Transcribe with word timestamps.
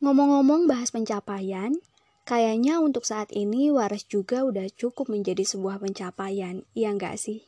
Ngomong-ngomong 0.00 0.64
bahas 0.64 0.88
pencapaian, 0.88 1.76
kayaknya 2.24 2.80
untuk 2.80 3.04
saat 3.04 3.28
ini 3.36 3.68
waras 3.68 4.08
juga 4.08 4.48
udah 4.48 4.64
cukup 4.72 5.12
menjadi 5.12 5.44
sebuah 5.44 5.76
pencapaian, 5.76 6.64
iya 6.72 6.88
nggak 6.96 7.20
sih? 7.20 7.44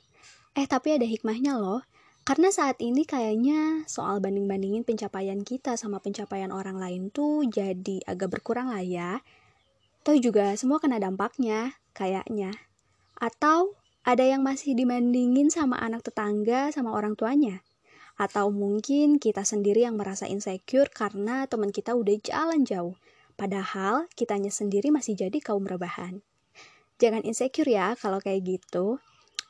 Eh 0.53 0.69
tapi 0.69 1.01
ada 1.01 1.09
hikmahnya 1.09 1.57
loh, 1.57 1.81
karena 2.29 2.53
saat 2.53 2.77
ini 2.85 3.09
kayaknya 3.09 3.89
soal 3.89 4.21
banding-bandingin 4.21 4.85
pencapaian 4.85 5.41
kita 5.41 5.81
sama 5.81 5.97
pencapaian 6.05 6.53
orang 6.53 6.77
lain 6.77 7.09
tuh 7.09 7.49
jadi 7.49 8.05
agak 8.05 8.37
berkurang 8.37 8.69
lah 8.69 8.85
ya. 8.85 9.25
Toh 10.05 10.21
juga 10.21 10.53
semua 10.61 10.77
kena 10.77 11.01
dampaknya, 11.01 11.81
kayaknya. 11.97 12.53
Atau 13.17 13.81
ada 14.05 14.29
yang 14.29 14.45
masih 14.45 14.77
dibandingin 14.77 15.49
sama 15.49 15.81
anak 15.81 16.05
tetangga 16.05 16.69
sama 16.69 16.93
orang 16.93 17.17
tuanya. 17.17 17.65
Atau 18.23 18.55
mungkin 18.55 19.19
kita 19.19 19.43
sendiri 19.43 19.83
yang 19.83 19.99
merasa 19.99 20.31
insecure 20.31 20.87
karena 20.95 21.51
teman 21.51 21.75
kita 21.75 21.99
udah 21.99 22.15
jalan 22.23 22.63
jauh. 22.63 22.95
Padahal 23.35 24.07
kitanya 24.15 24.55
sendiri 24.55 24.95
masih 24.95 25.19
jadi 25.19 25.43
kaum 25.43 25.67
rebahan. 25.67 26.23
Jangan 27.03 27.27
insecure 27.27 27.67
ya 27.67 27.99
kalau 27.99 28.23
kayak 28.23 28.47
gitu. 28.47 29.03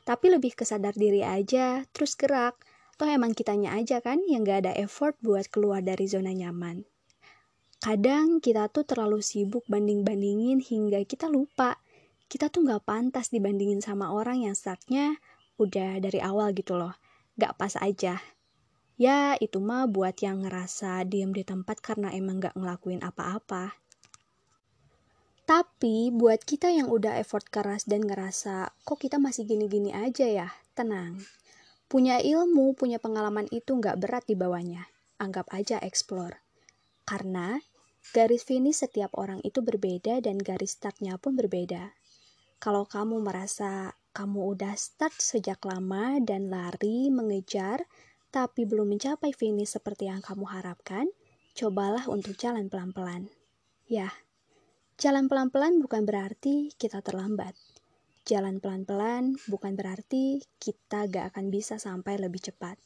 Tapi 0.09 0.25
lebih 0.33 0.57
kesadar 0.57 0.97
diri 0.97 1.21
aja, 1.21 1.85
terus 1.93 2.17
gerak. 2.17 2.57
Toh 2.97 3.05
emang 3.05 3.37
kitanya 3.37 3.77
aja 3.77 4.01
kan 4.01 4.25
yang 4.25 4.41
gak 4.41 4.65
ada 4.65 4.73
effort 4.73 5.13
buat 5.21 5.45
keluar 5.53 5.85
dari 5.85 6.09
zona 6.09 6.33
nyaman. 6.33 6.81
Kadang 7.77 8.41
kita 8.41 8.73
tuh 8.73 8.89
terlalu 8.89 9.21
sibuk 9.21 9.69
banding-bandingin 9.69 10.65
hingga 10.65 10.97
kita 11.05 11.29
lupa. 11.29 11.77
Kita 12.25 12.49
tuh 12.49 12.65
gak 12.65 12.89
pantas 12.89 13.29
dibandingin 13.29 13.85
sama 13.85 14.09
orang 14.09 14.49
yang 14.49 14.57
startnya 14.57 15.21
udah 15.61 16.01
dari 16.01 16.17
awal 16.25 16.57
gitu 16.57 16.73
loh. 16.73 16.97
Gak 17.37 17.53
pas 17.61 17.77
aja. 17.77 18.32
Ya, 19.03 19.35
itu 19.35 19.59
mah 19.59 19.83
buat 19.91 20.15
yang 20.23 20.47
ngerasa 20.47 21.03
diam 21.03 21.35
di 21.35 21.43
tempat 21.43 21.83
karena 21.83 22.15
emang 22.15 22.39
gak 22.39 22.55
ngelakuin 22.55 23.03
apa-apa. 23.03 23.75
Tapi 25.43 26.07
buat 26.15 26.39
kita 26.39 26.71
yang 26.71 26.87
udah 26.87 27.19
effort 27.19 27.43
keras 27.51 27.83
dan 27.83 28.07
ngerasa 28.07 28.71
kok 28.87 29.03
kita 29.03 29.19
masih 29.19 29.43
gini-gini 29.43 29.91
aja 29.91 30.23
ya, 30.23 30.47
tenang. 30.71 31.19
Punya 31.91 32.23
ilmu, 32.23 32.79
punya 32.79 32.95
pengalaman 32.95 33.51
itu 33.51 33.75
gak 33.75 33.99
berat 33.99 34.23
di 34.23 34.39
bawahnya. 34.39 34.87
Anggap 35.19 35.51
aja 35.51 35.83
explore. 35.83 36.39
Karena 37.03 37.59
garis 38.15 38.47
finish 38.47 38.87
setiap 38.87 39.19
orang 39.19 39.43
itu 39.43 39.59
berbeda 39.59 40.23
dan 40.23 40.39
garis 40.39 40.79
startnya 40.79 41.19
pun 41.19 41.35
berbeda. 41.35 41.91
Kalau 42.63 42.87
kamu 42.87 43.19
merasa 43.19 43.99
kamu 44.15 44.55
udah 44.55 44.79
start 44.79 45.19
sejak 45.19 45.59
lama 45.67 46.23
dan 46.23 46.47
lari 46.47 47.11
mengejar, 47.11 47.83
tapi 48.33 48.65
belum 48.65 48.89
mencapai 48.97 49.29
finish 49.29 49.77
seperti 49.77 50.09
yang 50.09 50.25
kamu 50.25 50.49
harapkan, 50.49 51.05
cobalah 51.53 52.09
untuk 52.09 52.33
jalan 52.33 52.65
pelan-pelan. 52.65 53.29
Ya, 53.85 54.09
jalan 54.97 55.29
pelan-pelan 55.29 55.77
bukan 55.77 56.01
berarti 56.01 56.73
kita 56.81 57.05
terlambat. 57.05 57.53
Jalan 58.25 58.57
pelan-pelan 58.57 59.37
bukan 59.45 59.77
berarti 59.77 60.41
kita 60.57 61.05
gak 61.13 61.29
akan 61.29 61.53
bisa 61.53 61.77
sampai 61.77 62.17
lebih 62.17 62.41
cepat. 62.41 62.81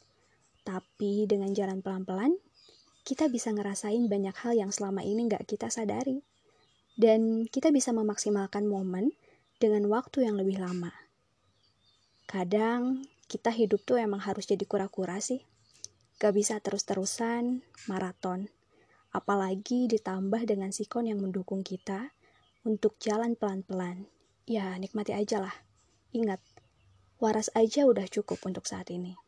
Tapi 0.68 1.24
dengan 1.32 1.56
jalan 1.56 1.80
pelan-pelan, 1.80 2.36
kita 3.08 3.32
bisa 3.32 3.56
ngerasain 3.56 4.04
banyak 4.12 4.36
hal 4.44 4.52
yang 4.52 4.76
selama 4.76 5.00
ini 5.00 5.32
gak 5.32 5.48
kita 5.48 5.72
sadari. 5.72 6.20
Dan 7.00 7.48
kita 7.48 7.72
bisa 7.72 7.96
memaksimalkan 7.96 8.68
momen 8.68 9.16
dengan 9.64 9.88
waktu 9.88 10.28
yang 10.28 10.36
lebih 10.36 10.60
lama. 10.60 10.92
Kadang 12.28 13.08
kita 13.28 13.52
hidup 13.52 13.84
tuh 13.84 14.00
emang 14.00 14.24
harus 14.24 14.48
jadi 14.48 14.64
kura-kura 14.64 15.20
sih. 15.20 15.44
Gak 16.18 16.34
bisa 16.34 16.64
terus-terusan 16.64 17.62
maraton. 17.92 18.48
Apalagi 19.12 19.92
ditambah 19.92 20.48
dengan 20.48 20.72
sikon 20.72 21.12
yang 21.12 21.20
mendukung 21.20 21.62
kita 21.62 22.16
untuk 22.64 22.96
jalan 23.04 23.36
pelan-pelan. 23.36 24.08
Ya, 24.48 24.72
nikmati 24.80 25.12
aja 25.12 25.44
lah. 25.44 25.56
Ingat, 26.16 26.40
waras 27.20 27.52
aja 27.52 27.84
udah 27.84 28.08
cukup 28.08 28.40
untuk 28.48 28.64
saat 28.64 28.88
ini. 28.90 29.27